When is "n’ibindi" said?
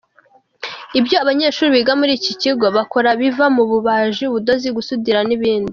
5.27-5.69